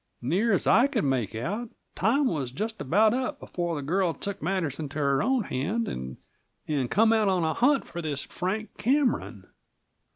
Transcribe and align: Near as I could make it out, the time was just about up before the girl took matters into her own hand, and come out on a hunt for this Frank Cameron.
Near 0.23 0.51
as 0.51 0.65
I 0.65 0.87
could 0.87 1.03
make 1.03 1.35
it 1.35 1.41
out, 1.43 1.69
the 1.69 1.75
time 1.99 2.25
was 2.25 2.51
just 2.51 2.81
about 2.81 3.13
up 3.13 3.39
before 3.39 3.75
the 3.75 3.83
girl 3.83 4.15
took 4.15 4.41
matters 4.41 4.79
into 4.79 4.97
her 4.97 5.21
own 5.21 5.43
hand, 5.43 5.87
and 5.87 6.17
come 6.89 7.13
out 7.13 7.27
on 7.29 7.43
a 7.43 7.53
hunt 7.53 7.85
for 7.85 8.01
this 8.01 8.23
Frank 8.23 8.75
Cameron. 8.79 9.45